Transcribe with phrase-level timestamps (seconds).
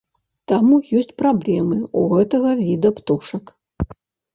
[0.51, 3.59] Таму ёсць праблемы ў гэтага віда птушак.